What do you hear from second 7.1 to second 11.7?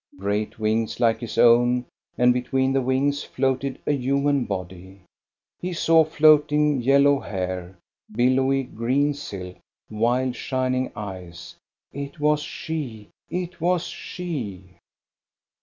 hair, billowy green silk, wild shining eyes.